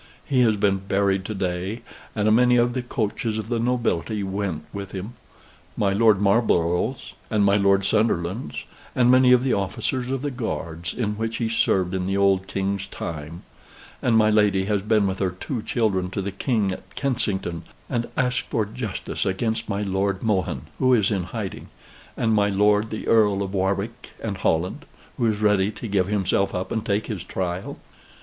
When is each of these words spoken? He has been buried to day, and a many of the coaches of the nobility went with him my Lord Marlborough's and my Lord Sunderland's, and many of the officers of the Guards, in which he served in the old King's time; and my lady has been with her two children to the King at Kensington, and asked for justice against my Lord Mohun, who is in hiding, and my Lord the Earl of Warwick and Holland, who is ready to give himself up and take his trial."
He 0.25 0.39
has 0.41 0.55
been 0.55 0.79
buried 0.79 1.25
to 1.25 1.35
day, 1.35 1.83
and 2.15 2.27
a 2.27 2.31
many 2.31 2.55
of 2.55 2.73
the 2.73 2.81
coaches 2.81 3.37
of 3.37 3.49
the 3.49 3.59
nobility 3.59 4.23
went 4.23 4.65
with 4.73 4.93
him 4.93 5.13
my 5.77 5.93
Lord 5.93 6.19
Marlborough's 6.19 7.13
and 7.29 7.45
my 7.45 7.55
Lord 7.55 7.85
Sunderland's, 7.85 8.63
and 8.95 9.11
many 9.11 9.31
of 9.31 9.43
the 9.43 9.53
officers 9.53 10.09
of 10.09 10.23
the 10.23 10.31
Guards, 10.31 10.95
in 10.95 11.17
which 11.19 11.37
he 11.37 11.47
served 11.49 11.93
in 11.93 12.07
the 12.07 12.17
old 12.17 12.47
King's 12.47 12.87
time; 12.87 13.43
and 14.01 14.17
my 14.17 14.31
lady 14.31 14.65
has 14.65 14.81
been 14.81 15.05
with 15.05 15.19
her 15.19 15.29
two 15.39 15.61
children 15.61 16.09
to 16.09 16.21
the 16.23 16.31
King 16.31 16.71
at 16.71 16.95
Kensington, 16.95 17.61
and 17.87 18.07
asked 18.17 18.49
for 18.49 18.65
justice 18.65 19.23
against 19.23 19.69
my 19.69 19.83
Lord 19.83 20.23
Mohun, 20.23 20.63
who 20.79 20.95
is 20.95 21.11
in 21.11 21.25
hiding, 21.25 21.67
and 22.17 22.33
my 22.33 22.49
Lord 22.49 22.89
the 22.89 23.07
Earl 23.07 23.43
of 23.43 23.53
Warwick 23.53 24.09
and 24.19 24.37
Holland, 24.39 24.87
who 25.19 25.27
is 25.27 25.41
ready 25.41 25.69
to 25.73 25.87
give 25.87 26.07
himself 26.07 26.55
up 26.55 26.71
and 26.71 26.83
take 26.83 27.05
his 27.05 27.23
trial." 27.23 27.77